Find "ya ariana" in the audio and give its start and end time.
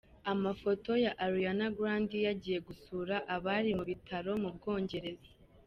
1.05-1.67